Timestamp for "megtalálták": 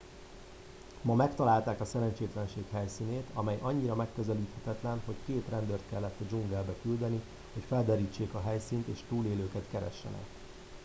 1.15-1.81